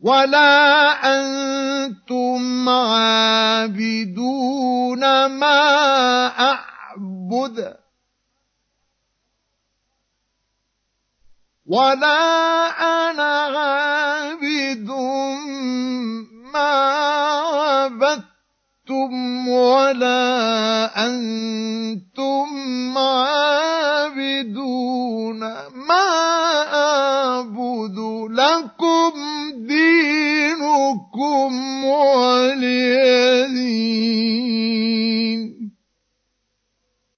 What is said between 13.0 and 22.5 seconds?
أنا عابد ما عبدتم ولا أنتم